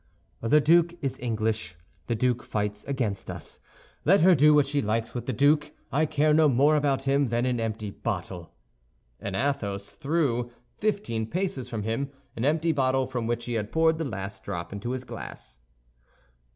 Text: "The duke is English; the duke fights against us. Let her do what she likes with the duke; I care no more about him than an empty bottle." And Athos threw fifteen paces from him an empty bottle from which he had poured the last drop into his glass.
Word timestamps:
"The 0.41 0.59
duke 0.59 0.95
is 1.03 1.19
English; 1.19 1.75
the 2.07 2.15
duke 2.15 2.41
fights 2.41 2.83
against 2.85 3.29
us. 3.29 3.59
Let 4.03 4.21
her 4.21 4.33
do 4.33 4.51
what 4.55 4.65
she 4.65 4.81
likes 4.81 5.13
with 5.13 5.27
the 5.27 5.31
duke; 5.31 5.73
I 5.91 6.07
care 6.07 6.33
no 6.33 6.49
more 6.49 6.75
about 6.75 7.03
him 7.03 7.27
than 7.27 7.45
an 7.45 7.59
empty 7.59 7.91
bottle." 7.91 8.51
And 9.19 9.35
Athos 9.35 9.91
threw 9.91 10.49
fifteen 10.75 11.27
paces 11.29 11.69
from 11.69 11.83
him 11.83 12.09
an 12.35 12.45
empty 12.45 12.71
bottle 12.71 13.05
from 13.05 13.27
which 13.27 13.45
he 13.45 13.53
had 13.53 13.71
poured 13.71 13.99
the 13.99 14.03
last 14.05 14.43
drop 14.43 14.73
into 14.73 14.89
his 14.93 15.03
glass. 15.03 15.59